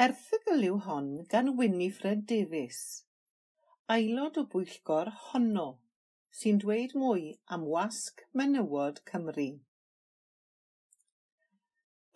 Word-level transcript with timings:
Erthygl 0.00 0.62
yw 0.66 0.76
hon 0.84 1.08
gan 1.32 1.48
Winifred 1.56 2.20
Davies, 2.30 2.76
aelod 3.94 4.38
o 4.40 4.44
bwyllgor 4.54 5.10
honno, 5.24 5.64
sy'n 6.38 6.62
dweud 6.62 6.94
mwy 7.02 7.26
am 7.56 7.66
wasg 7.74 8.22
menywod 8.40 9.02
Cymru. 9.10 9.46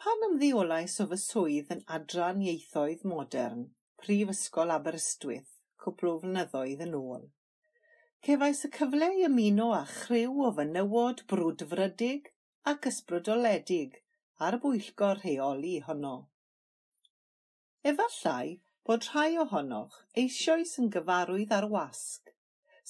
Pan 0.01 0.27
ymddeolais 0.31 0.97
o 1.05 1.09
fy 1.12 1.21
swydd 1.27 1.77
yn 1.77 1.85
Adran 1.99 2.41
Ieithoedd 2.49 3.05
Modern, 3.12 3.68
Prifysgol 4.01 4.73
Aberystwyth, 4.80 5.55
cwpl 5.85 6.14
o 6.14 6.19
flynyddoedd 6.25 6.89
yn 6.89 6.98
ôl, 7.05 7.30
cefais 8.25 8.64
y 8.64 8.77
cyfle 8.80 9.14
i 9.21 9.27
ymuno 9.29 9.73
â 9.77 9.87
chryw 9.95 10.46
o 10.48 10.55
fenywod 10.62 11.27
brwdfrydig 11.35 12.32
ac 12.73 12.95
ysbrydoledig 12.95 14.01
ar 14.48 14.62
bwyllgor 14.64 15.21
rheoli 15.27 15.82
honno. 15.91 16.21
Efallai 17.91 18.61
bod 18.89 19.07
rhai 19.07 19.35
ohonoch 19.41 19.96
eisoes 20.21 20.71
yn 20.82 20.86
gyfarwydd 20.93 21.50
ar 21.57 21.67
wasg, 21.72 22.31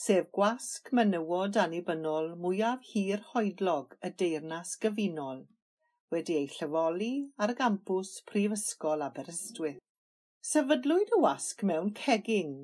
sef 0.02 0.28
gwasg 0.36 0.92
menywod 0.98 1.58
annibynnol 1.62 2.28
mwyaf 2.44 2.84
hir-hoedlog 2.90 3.96
y 4.08 4.12
Deyrnas 4.22 4.76
Gyfunol, 4.84 5.40
wedi 6.14 6.36
ei 6.42 6.46
llyfoli 6.52 7.10
ar 7.46 7.54
y 7.56 7.58
gampws 7.62 8.12
Prifysgol 8.30 9.02
Aberystwyth. 9.08 9.82
Sefydlwyd 10.52 11.10
y 11.18 11.20
wasg 11.26 11.66
mewn 11.72 11.90
cegin 12.04 12.56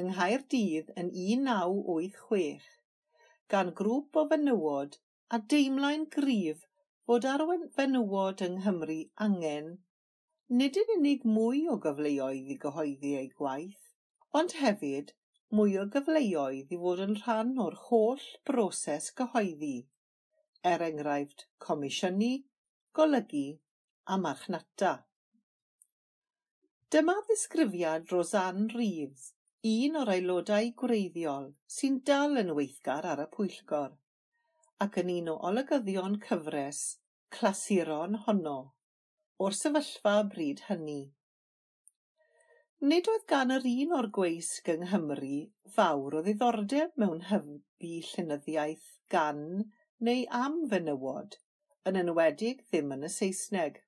yng 0.00 0.10
Nghaerdydd 0.10 0.90
yn 1.04 1.14
1986 1.28 2.68
gan 3.54 3.74
grŵp 3.82 4.24
o 4.24 4.26
fenywod 4.34 4.98
a 5.30 5.44
deimlain 5.54 6.10
gryf 6.18 6.66
fod 7.06 7.30
ar 7.36 7.46
fenywod 7.78 8.48
yng 8.50 8.64
Nghymru 8.64 9.02
angen 9.28 9.76
nid 10.48 10.76
yn 10.78 10.90
unig 10.94 11.24
mwy 11.26 11.64
o 11.66 11.74
gyfleoedd 11.82 12.50
i 12.52 12.56
gyhoeddi 12.62 13.14
eu 13.20 13.30
gwaith, 13.38 13.86
ond 14.40 14.52
hefyd 14.60 15.08
mwy 15.58 15.72
o 15.82 15.86
gyfleoedd 15.94 16.74
i 16.74 16.78
fod 16.82 17.02
yn 17.02 17.16
rhan 17.22 17.50
o'r 17.64 17.74
holl 17.88 18.22
broses 18.50 19.08
gyhoeddi, 19.20 19.88
er 20.72 20.84
enghraifft 20.86 21.48
comisiynu, 21.66 22.30
golygu 22.94 23.58
a 24.06 24.20
marchnata. 24.26 24.92
Dyma 26.94 27.16
ddisgrifiad 27.26 28.14
Rosanne 28.14 28.70
Reeves, 28.78 29.32
un 29.72 29.98
o'r 29.98 30.14
aelodau 30.14 30.70
gwreiddiol 30.84 31.50
sy'n 31.78 31.98
dal 32.06 32.38
yn 32.44 32.54
weithgar 32.54 33.10
ar 33.16 33.24
y 33.24 33.26
pwyllgor, 33.34 33.98
ac 34.86 35.02
yn 35.02 35.10
un 35.18 35.34
o 35.34 35.36
olygyddion 35.50 36.20
cyfres 36.22 36.86
clasuron 37.34 38.20
honno 38.28 38.75
o'r 39.44 39.56
sefyllfa 39.56 40.16
bryd 40.32 40.62
hynny. 40.68 41.00
Nid 42.90 43.08
oedd 43.12 43.24
gan 43.32 43.52
yr 43.54 43.66
un 43.68 43.92
o'r 43.96 44.08
gweisg 44.18 44.68
yng 44.72 44.84
Nghymru 44.86 45.40
fawr 45.74 46.16
o 46.18 46.22
ddiddordeb 46.24 46.94
mewn 47.02 47.24
hybu 47.30 47.90
llenyddiaeth 48.10 48.86
gan 49.14 49.42
neu 50.08 50.24
am 50.38 50.56
fenywod, 50.72 51.36
yn 51.88 52.00
enwedig 52.02 52.62
ddim 52.66 52.92
yn 52.96 53.08
y 53.08 53.12
Saesneg. 53.16 53.80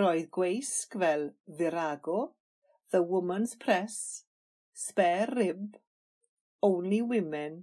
Roedd 0.00 0.28
gweisg 0.36 0.98
fel 1.04 1.28
Virago, 1.60 2.18
The 2.90 3.02
Woman's 3.02 3.56
Press, 3.64 3.98
Spare 4.72 5.30
Rib, 5.32 5.76
Only 6.62 7.00
Women 7.02 7.62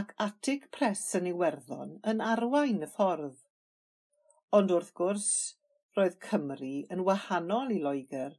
ac 0.00 0.16
Attic 0.28 0.70
Press 0.76 1.04
yn 1.18 1.28
Iwerddon 1.34 1.96
yn 2.12 2.20
arwain 2.32 2.84
y 2.86 2.90
ffordd. 2.96 3.40
Ond 4.58 4.72
wrth 4.74 4.88
gwrs, 4.98 5.26
roedd 5.96 6.16
Cymru 6.22 6.70
yn 6.94 7.02
wahanol 7.08 7.68
i 7.74 7.76
Loegr, 7.82 8.32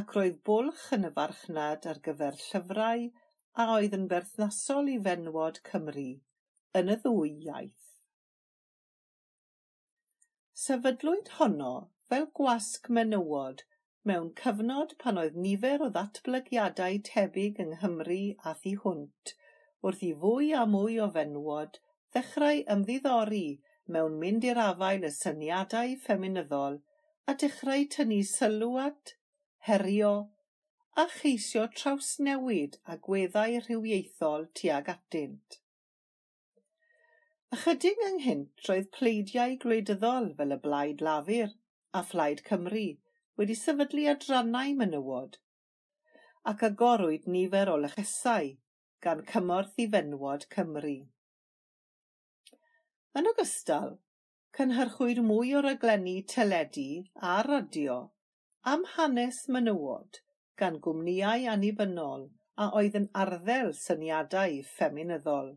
ac 0.00 0.12
roedd 0.16 0.36
bwlch 0.48 0.84
yn 0.96 1.08
y 1.08 1.10
farchnad 1.16 1.88
ar 1.92 1.98
gyfer 2.04 2.36
llyfrau 2.42 3.08
a 3.62 3.66
oedd 3.72 3.96
yn 3.98 4.04
berthnasol 4.12 4.92
i 4.92 4.94
fenwod 5.08 5.58
Cymru, 5.70 6.06
yn 6.80 6.94
y 6.94 6.96
ddwy 7.06 7.32
iaith. 7.48 7.90
Sefydlwyd 10.66 11.34
honno 11.40 11.74
fel 12.12 12.30
gwasg 12.40 12.86
menywod 13.00 13.66
mewn 14.10 14.30
cyfnod 14.42 14.96
pan 15.02 15.18
oedd 15.24 15.42
nifer 15.48 15.82
o 15.82 15.90
ddatblygiadau 15.98 17.02
tebyg 17.10 17.58
yng 17.64 17.74
Nghymru 17.80 18.22
a 18.50 18.54
thu 18.62 18.78
hwnt, 18.86 19.34
wrth 19.82 20.06
i 20.12 20.14
fwy 20.24 20.54
a 20.62 20.64
mwy 20.76 21.02
o 21.02 21.10
fenwod 21.18 21.82
ddechrau 22.14 22.62
ymddiddori 22.76 23.46
mewn 23.96 24.20
mynd 24.20 24.46
i'r 24.48 24.60
afael 24.66 25.04
y 25.08 25.10
syniadau 25.16 25.96
ffeminyddol 26.04 26.78
a 27.30 27.34
dechrau 27.42 27.84
tynnu 27.96 28.20
sylw 28.30 28.78
at, 28.84 29.14
herio 29.68 30.14
a 31.02 31.04
cheisio 31.16 31.66
trawsnewid 31.80 32.78
agweddau 32.94 33.60
rhywiaethol 33.66 34.48
tuag 34.60 34.90
atynt. 34.94 35.60
Ychydig 37.54 38.02
ynghynt 38.08 38.68
roedd 38.68 38.90
pleidiau 38.98 39.56
gwleidyddol 39.64 40.28
fel 40.38 40.54
y 40.56 40.60
Blaid 40.66 41.02
Lafur 41.08 41.54
a 42.00 42.02
Phlaid 42.10 42.44
Cymru 42.48 42.86
wedi 43.40 43.56
sefydlu 43.60 44.06
adrannau 44.12 44.76
menywod 44.82 45.38
ac 46.52 46.64
agorwyd 46.68 47.28
nifer 47.34 47.70
o 47.72 47.76
lychesau 47.82 48.48
gan 49.06 49.22
Cymorth 49.32 49.78
i 49.84 49.86
Fenwod 49.94 50.48
Cymru. 50.54 50.96
Yn 53.18 53.28
ogystal, 53.30 53.92
cynhyrchwyd 54.58 55.18
mwy 55.24 55.52
o 55.54 55.60
raglenni 55.64 56.14
teledu 56.30 56.86
a 57.32 57.34
radio 57.46 57.98
am 58.70 58.82
hanes 58.94 59.36
menywod 59.56 60.18
gan 60.62 60.78
gwmnïau 60.86 61.44
annibynnol 61.52 62.24
a 62.64 62.66
oedd 62.80 62.96
yn 63.00 63.06
arddel 63.24 63.70
syniadau 63.82 64.56
ffeminyddol, 64.70 65.52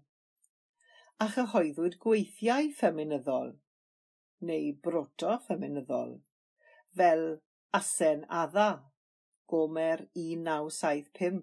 a 1.25 1.27
chyhoeddwyd 1.37 1.97
gweithiau 2.05 2.69
ffeminyddol 2.81 3.51
neu 4.51 4.69
broto-ffeminyddol 4.89 6.13
fel 7.01 7.25
Asen 7.81 8.23
Adda, 8.43 8.69
Gomer 9.55 10.05
1975, 10.27 11.41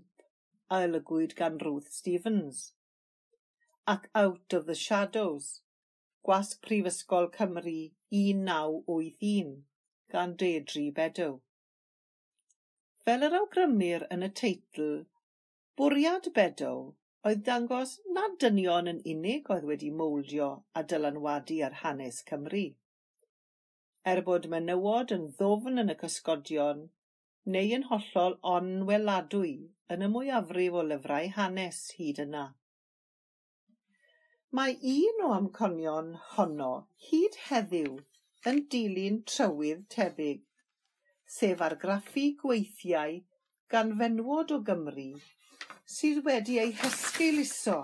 a 0.71 0.81
olygwyd 0.87 1.35
gan 1.43 1.59
Ruth 1.67 1.93
Stevens, 1.99 2.65
ac 3.97 4.09
Out 4.25 4.61
of 4.61 4.67
the 4.71 4.81
Shadows, 4.87 5.64
Gwasg 6.27 6.61
Prifysgol 6.65 7.27
Cymru 7.33 7.79
un 8.19 8.45
naw 8.45 8.77
wyth 8.91 9.25
un 9.31 9.51
gan 10.13 10.31
Deidri 10.43 10.85
Bedow. 10.99 11.35
Fel 13.05 13.27
yr 13.27 13.37
awgrymir 13.39 14.07
yn 14.17 14.25
y 14.25 14.31
teitl, 14.41 14.87
bwriad 15.81 16.31
Bedow 16.39 16.81
oedd 17.31 17.45
dangos 17.51 17.93
nad 18.19 18.39
dynion 18.45 18.89
yn 18.95 19.03
unig 19.15 19.53
oedd 19.57 19.69
wedi 19.73 19.91
mouldio 20.01 20.49
a 20.81 20.87
dylanwadu 20.95 21.61
ar 21.69 21.79
hanes 21.83 22.25
Cymru. 22.33 22.65
Er 24.15 24.25
bod 24.31 24.49
menywod 24.57 25.13
yn 25.19 25.31
ddofn 25.37 25.85
yn 25.85 25.93
y 25.93 26.01
cysgodion, 26.07 26.85
neu 27.57 27.77
yn 27.81 27.89
hollol 27.93 28.41
onweladwy 28.57 29.55
yn 29.97 30.09
y 30.09 30.13
mwyafrif 30.17 30.81
o 30.81 30.89
lyfrau 30.89 31.33
hanes 31.39 31.87
hyd 31.99 32.25
yna. 32.25 32.51
Mae 34.55 34.75
un 34.91 35.23
o 35.27 35.29
amconion 35.35 36.11
honno 36.33 36.73
hyd 37.09 37.39
heddiw 37.45 37.95
yn 38.51 38.61
dilyn 38.75 39.17
trywydd 39.31 39.81
tebyg, 39.95 40.45
sef 41.37 41.65
argraffu 41.69 42.27
gweithiau 42.43 43.17
gan 43.75 43.91
fenywod 44.03 44.55
o 44.55 44.61
Gymru 44.69 45.09
sydd 45.97 46.23
wedi 46.29 46.61
eu 46.67 46.71
hesgeuluso 46.85 47.81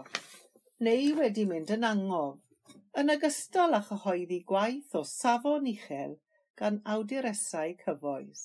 neu 0.86 1.10
wedi 1.18 1.48
mynd 1.54 1.74
yn 1.78 1.88
angof 1.90 2.78
yn 3.02 3.14
ogystal 3.16 3.74
â 3.80 3.82
chyhoeddi 3.90 4.38
gwaith 4.52 4.94
o 5.00 5.04
safon 5.16 5.66
uchel 5.74 6.16
gan 6.62 6.78
awduresau 6.94 7.74
cyfoes. 7.84 8.44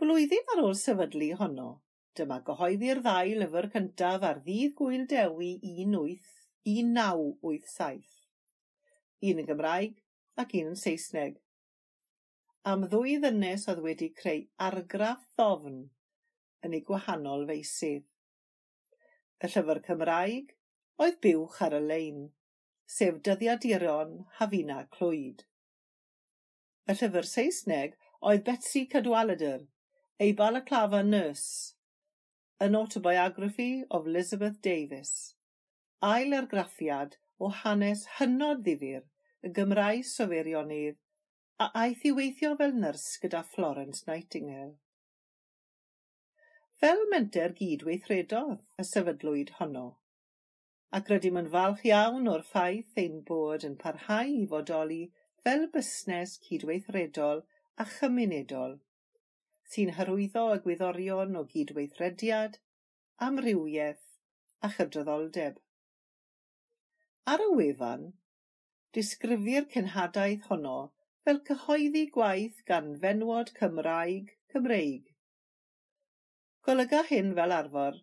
Blwyddyn 0.00 0.54
ar 0.56 0.64
ôl 0.64 0.78
sefydlu 0.86 1.34
honno, 1.42 1.70
Dyma 2.18 2.36
gyhoeddi'r 2.46 2.98
ddau 3.02 3.30
lyfr 3.40 3.66
cyntaf 3.72 4.24
ar 4.26 4.38
ddydd 4.42 4.74
Gwyl 4.80 5.06
Dewi 5.12 5.48
1987. 5.70 8.12
Un 9.30 9.40
yn 9.42 9.48
Gymraeg 9.48 9.96
ac 10.44 10.54
un 10.60 10.68
yn 10.70 10.78
Saesneg. 10.82 11.40
Am 12.70 12.86
ddwy 12.92 13.16
ddynes 13.24 13.64
oedd 13.72 13.82
wedi 13.88 14.08
creu 14.20 14.44
argraff 14.68 15.24
ddofn 15.34 15.80
yn 16.62 16.78
ei 16.78 16.86
gwahanol 16.86 17.42
feisydd. 17.50 18.06
Y 19.42 19.46
llyfr 19.50 19.82
Cymraeg 19.90 20.54
oedd 21.02 21.20
buwch 21.26 21.58
ar 21.66 21.74
y 21.82 21.84
lein, 21.90 22.24
sef 22.86 23.18
dyddiaduron 23.26 24.12
Hafina 24.38 24.78
Clwyd. 24.94 25.38
Y 26.86 26.92
llyfr 26.94 27.26
Saesneg 27.36 27.98
oedd 28.22 28.46
Betsy 28.46 28.82
Cadwaladr, 28.92 29.62
ei 30.22 30.30
balaclava 30.38 31.02
nurse, 31.02 31.74
An 32.60 32.76
Autobiography 32.76 33.82
of 33.90 34.06
Elizabeth 34.06 34.62
Davis. 34.62 35.34
Ail 36.00 36.34
argraffiad 36.38 37.16
o 37.40 37.48
hanes 37.48 38.04
hynod 38.18 38.60
ddifur 38.62 39.02
y 39.42 39.50
Gymraes 39.56 40.12
Sofeirionydd 40.18 40.94
a 41.64 41.68
aeth 41.80 42.04
i 42.06 42.12
weithio 42.18 42.52
fel 42.60 42.76
nyrs 42.84 43.08
gyda 43.24 43.40
Florence 43.56 44.06
Nightingale. 44.06 44.76
Fel 46.84 47.04
menter 47.10 47.56
gydweithredodd 47.58 48.62
y 48.78 48.86
sefydlwyd 48.92 49.52
honno, 49.58 49.84
ac 51.00 51.10
rydym 51.10 51.42
yn 51.42 51.50
falch 51.58 51.84
iawn 51.90 52.30
o'r 52.36 52.46
ffaith 52.52 53.04
ein 53.06 53.20
bod 53.32 53.66
yn 53.66 53.78
parhau 53.82 54.30
i 54.44 54.46
fodoli 54.54 55.02
fel 55.42 55.66
busnes 55.74 56.38
cydweithredol 56.46 57.42
a 57.82 57.90
chymunedol 57.98 58.78
sy'n 59.72 59.94
hyrwyddo 59.96 60.42
y 60.54 60.58
gwyddorion 60.64 61.38
o 61.40 61.42
gydweithrediad, 61.52 62.58
amrywiaeth 63.26 64.02
a 64.66 64.68
chydraddoldeb. 64.74 65.56
Ar 67.32 67.42
y 67.44 67.48
wefan, 67.58 68.04
disgrifir 68.96 69.64
cenhadaeth 69.74 70.48
honno 70.50 70.76
fel 71.26 71.40
cyhoeddi 71.48 72.04
gwaith 72.16 72.60
gan 72.70 72.90
fenwod 73.04 73.52
Cymraeg 73.58 74.34
Cymreig. 74.52 75.06
Golyga 76.68 77.00
hyn 77.08 77.32
fel 77.38 77.54
arfer 77.60 77.96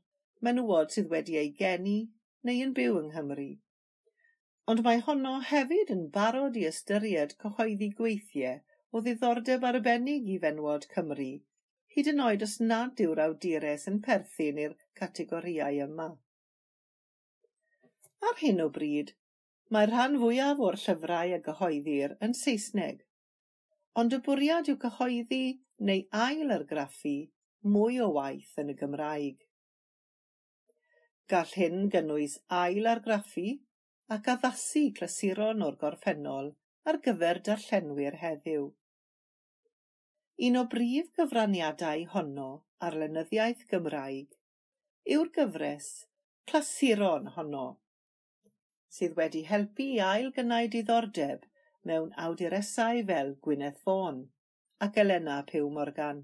menywod 0.48 0.96
sydd 0.96 1.14
wedi 1.14 1.38
ei 1.44 1.54
geni 1.62 1.98
neu 2.50 2.66
yn 2.66 2.74
byw 2.80 2.98
yng 3.04 3.12
Nghymru. 3.14 3.50
Ond 4.72 4.84
mae 4.88 5.00
honno 5.06 5.38
hefyd 5.52 5.94
yn 5.96 6.04
barod 6.18 6.58
i 6.62 6.66
ystyried 6.72 7.38
cyhoeddi 7.46 7.94
gweithiau 8.02 8.60
o 8.92 9.06
ddiddordeb 9.06 9.70
arbennig 9.72 10.30
i 10.36 10.42
fenwod 10.46 10.90
Cymru 10.96 11.32
hyd 11.96 12.10
yn 12.12 12.22
oed 12.26 12.44
os 12.46 12.58
nad 12.64 13.02
yw'r 13.06 13.22
awdures 13.26 13.88
yn 13.92 13.98
perthyn 14.06 14.60
i'r 14.66 14.76
categoriau 15.00 15.80
yma. 15.86 16.10
Ar 18.30 18.38
hyn 18.44 18.62
o 18.64 18.70
bryd, 18.78 19.16
mae'r 19.76 19.92
rhan 19.92 20.18
fwyaf 20.22 20.62
o'r 20.68 20.78
llyfrau 20.84 21.36
a 21.36 21.40
gyhoeddir 21.48 22.16
yn 22.28 22.36
Saesneg, 22.42 23.04
ond 24.02 24.16
y 24.16 24.20
bwriad 24.26 24.72
yw 24.72 24.80
cyhoeddi 24.86 25.44
neu 25.90 26.04
ail-argraffu 26.26 27.16
mwy 27.76 28.00
o 28.06 28.10
waith 28.18 28.54
yn 28.62 28.72
y 28.74 28.78
Gymraeg. 28.82 29.42
Gall 31.32 31.56
hyn 31.58 31.90
gynnwys 31.94 32.38
ail-argraffu 32.62 33.48
ac 34.16 34.30
addasu 34.34 34.86
clasuron 34.98 35.66
o'r 35.68 35.80
gorffennol 35.84 36.54
ar 36.92 37.00
gyfer 37.06 37.40
darllenwyr 37.48 38.18
heddiw. 38.24 38.70
Un 40.46 40.56
o 40.58 40.62
brif 40.66 41.10
gyfraniadau 41.18 42.04
honno 42.12 42.46
ar 42.86 42.96
lenyddiaeth 43.00 43.60
Gymraeg 43.72 44.32
yw'r 45.16 45.28
gyfres 45.36 45.90
Clasuron 46.52 47.28
honno, 47.36 47.66
sydd 48.96 49.14
wedi 49.20 49.42
helpu 49.50 49.86
i 49.86 50.00
ail-gynnau 50.06 50.70
diddordeb 50.76 51.44
mewn 51.90 52.08
awduresau 52.24 53.04
fel 53.12 53.30
Gwyneth 53.48 53.78
Fôn 53.84 54.18
ac 54.86 54.98
Elena 55.04 55.36
Pew 55.52 55.68
Morgan. 55.76 56.24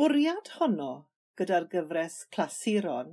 Bwriad 0.00 0.50
honno 0.56 0.88
gyda'r 1.42 1.68
gyfres 1.76 2.16
clasuron, 2.38 3.12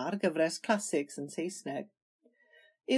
a'r 0.00 0.18
gyfres 0.26 0.58
classics 0.66 1.22
yn 1.22 1.30
Saesneg, 1.36 1.94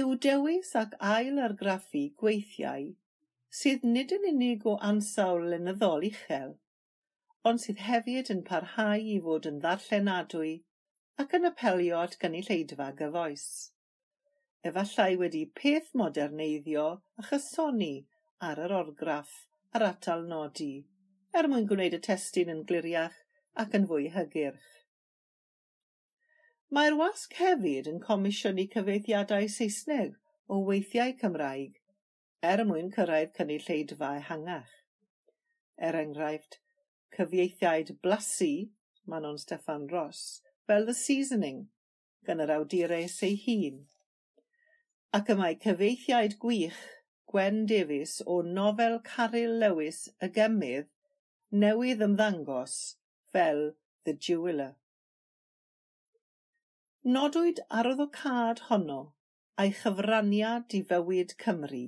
yw 0.01 0.17
dewis 0.27 0.73
ac 0.83 0.97
ail-argraffu 1.11 2.03
gweithiau 2.23 2.89
sydd 3.57 3.85
nid 3.91 4.11
yn 4.15 4.25
unig 4.29 4.65
o 4.71 4.75
ansawl 4.87 5.47
lenyddol 5.51 6.03
uchel, 6.07 6.51
ond 7.49 7.61
sydd 7.63 7.79
hefyd 7.85 8.29
yn 8.33 8.43
parhau 8.49 9.05
i 9.13 9.15
fod 9.27 9.47
yn 9.49 9.57
ddarllenadwy 9.63 10.51
ac 11.23 11.33
yn 11.37 11.49
apelio 11.49 12.01
at 12.03 12.17
gynulleidfa 12.21 12.89
gyfoes. 12.99 13.47
Efallai 14.69 15.15
wedi 15.23 15.41
peth 15.61 15.89
moderneiddio 16.01 16.85
a 17.17 17.25
chysoni 17.31 17.93
ar 18.49 18.61
yr 18.67 18.75
orgraff 18.81 19.33
ar 19.73 19.87
atal 19.87 20.27
nodi, 20.35 20.73
er 21.33 21.49
mwyn 21.49 21.67
gwneud 21.73 21.97
y 21.97 22.01
testyn 22.09 22.53
yn 22.53 22.63
gliriach 22.69 23.17
ac 23.63 23.75
yn 23.79 23.89
fwy 23.89 24.11
hygyrch. 24.13 24.69
Mae'r 26.77 27.01
wasg 27.01 27.33
hefyd 27.41 27.89
yn 27.89 28.01
comisiynu 28.05 28.69
cyfeithiadau 28.75 29.49
Saesneg 29.57 30.17
o 30.47 30.61
weithiau 30.69 31.15
Cymraeg 31.23 31.78
er 32.47 32.61
mwyn 32.63 32.91
cyrraedd 32.95 33.31
cynulleidfa 33.35 34.09
ehangach. 34.17 34.75
Er 35.87 35.95
enghraifft, 36.01 36.59
cyfieithiaid 37.15 37.97
blasu 38.05 38.69
Manon 39.05 39.37
Steffan 39.41 39.89
Ross 39.91 40.41
fel 40.67 40.85
The 40.85 40.93
Seasoning 40.93 41.67
gan 42.25 42.39
yr 42.45 42.53
awdurau 42.55 43.09
ei 43.27 43.35
hun. 43.43 43.81
Ac 45.19 45.33
y 45.33 45.37
mae 45.41 45.59
cyfieithiaid 45.65 46.37
gwych 46.45 46.79
Gwen 47.33 47.65
Davies 47.65 48.15
o 48.25 48.39
nofel 48.41 48.99
Caryl 49.11 49.59
Lewis 49.59 50.01
y 50.23 50.31
Gemydd 50.39 50.87
newydd 51.51 52.07
ymddangos 52.07 52.79
fel 53.33 53.63
The 54.05 54.15
Jeweller. 54.15 54.75
Nodwyd 57.03 57.59
arwyddocad 57.81 58.67
honno 58.71 59.01
a'i 59.59 59.75
chyfraniad 59.83 60.75
i 60.79 60.85
fywyd 60.93 61.35
Cymru 61.43 61.87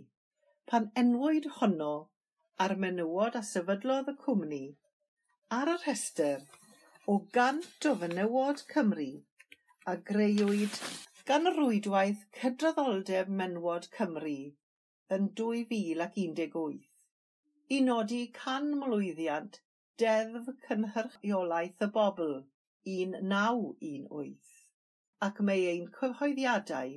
pan 0.72 0.86
enwyd 1.00 1.46
honno 1.54 1.94
ar 2.66 2.74
menywod 2.82 3.34
a 3.38 3.40
sefydlodd 3.46 4.10
y 4.10 4.12
cwmni 4.20 4.60
ar 5.56 5.70
y 5.72 5.74
rhestr 5.80 6.46
o 7.14 7.16
gant 7.38 7.88
o 7.90 7.92
fenywod 8.04 8.62
Cymru 8.70 9.08
a 9.94 9.96
greuwyd 10.10 10.78
gan 11.32 11.50
Rwydwaith 11.58 12.22
Cydraddoldeb 12.38 13.34
Menwod 13.42 13.88
Cymru 13.98 14.38
yn 15.18 15.28
2018 15.42 16.78
i 17.78 17.82
nodi 17.90 18.22
canmlwyddiant 18.38 19.60
Deddf 20.04 20.48
Cynhyrchiolaeth 20.70 21.86
y 21.88 21.90
Bobl 21.98 22.32
1918 22.94 24.56
ac 25.30 25.44
mae 25.50 25.68
ein 25.74 25.92
cyhoeddiadau 26.00 26.96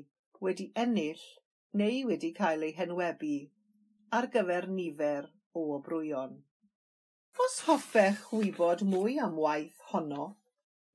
wedi 0.49 0.69
ennill 0.85 1.27
neu 1.83 2.01
wedi 2.13 2.33
cael 2.39 2.69
eu 2.69 2.73
henwebu 2.79 3.35
ar 4.19 4.27
gyfer 4.35 4.67
nifer 4.79 5.25
o 5.61 5.63
obrwyon. 5.77 6.35
Os 7.45 7.55
hoffech 7.69 8.23
wybod 8.33 8.85
mwy 8.91 9.15
am 9.27 9.37
waith 9.45 9.81
honno, 9.93 10.27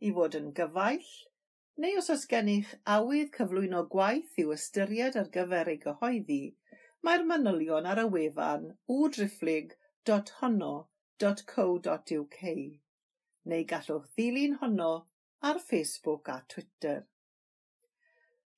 i 0.08 0.10
fod 0.18 0.38
yn 0.40 0.50
gyfaill, 0.60 1.10
neu 1.84 1.98
os 2.02 2.10
oes 2.14 2.24
gennych 2.34 2.72
awydd 2.98 3.34
cyflwyno 3.38 3.82
gwaith 3.96 4.38
i'w 4.44 4.54
ystyried 4.56 5.16
ar 5.22 5.30
gyfer 5.36 5.72
ei 5.74 5.80
gyhoeddi, 5.86 6.44
mae'r 7.08 7.24
manylion 7.32 7.90
ar 7.94 8.00
y 8.04 8.06
wefan 8.14 8.64
www.honno.co.uk 8.94 10.10
neu 13.52 13.64
gallwch 13.74 14.08
ddilyn 14.16 14.56
honno 14.62 14.92
ar 15.52 15.60
Facebook 15.66 16.32
a 16.34 16.38
Twitter. 16.54 17.00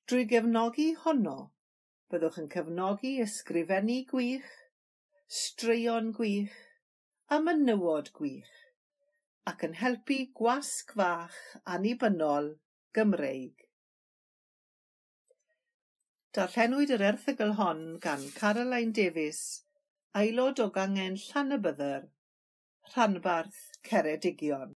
Drwy 0.09 0.23
gefnogi 0.31 0.87
honno, 1.05 1.37
byddwch 2.11 2.39
yn 2.41 2.49
cefnogi 2.53 3.13
ysgrifennu 3.23 3.97
gwych, 4.11 4.51
straeon 5.41 6.11
gwych 6.17 6.59
a 7.31 7.39
menywod 7.47 8.11
gwych, 8.17 8.53
ac 9.51 9.65
yn 9.67 9.79
helpu 9.81 10.19
gwasg 10.41 10.93
fach 10.99 11.37
annibynnol 11.75 12.53
Gymreig. 12.97 13.65
Darllenwyd 16.35 16.91
yr 16.95 17.01
erthygl 17.09 17.57
hon 17.57 17.79
gan 18.03 18.21
Caroline 18.35 18.93
Davies, 18.97 19.41
aelod 20.19 20.61
o 20.63 20.67
gangen 20.77 21.17
Llanabyddyr, 21.19 22.05
rhanbarth 22.93 23.57
Ceredigion. 23.89 24.69